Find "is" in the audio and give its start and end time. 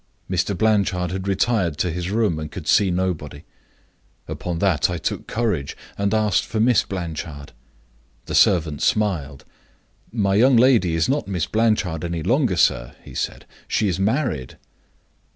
10.95-11.07, 13.89-13.99